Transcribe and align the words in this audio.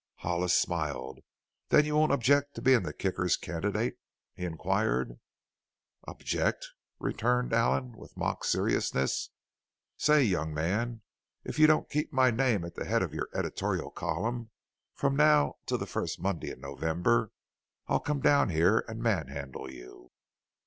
Hollis 0.15 0.55
smiled. 0.55 1.19
"Then 1.69 1.85
you 1.85 1.95
won't 1.95 2.11
object 2.11 2.55
to 2.55 2.61
being 2.63 2.81
the 2.81 2.91
Kicker's 2.91 3.37
candidate?" 3.37 3.99
he 4.33 4.45
inquired. 4.45 5.19
"Object!" 6.07 6.67
returned 6.97 7.53
Allen 7.53 7.95
with 7.95 8.17
mock 8.17 8.43
seriousness. 8.43 9.29
"Say, 9.97 10.23
young 10.23 10.55
man, 10.55 11.03
if 11.43 11.59
you 11.59 11.67
don't 11.67 11.87
keep 11.87 12.11
my 12.11 12.31
name 12.31 12.65
at 12.65 12.73
the 12.73 12.85
head 12.85 13.03
of 13.03 13.13
your 13.13 13.29
editorial 13.35 13.91
column 13.91 14.49
from 14.95 15.15
now 15.15 15.57
till 15.67 15.77
the 15.77 15.85
first 15.85 16.19
Monday 16.19 16.49
in 16.49 16.59
November 16.61 17.29
I'll 17.85 17.99
come 17.99 18.21
down 18.21 18.49
here 18.49 18.83
and 18.87 19.03
manhandle 19.03 19.71
you!" 19.71 20.09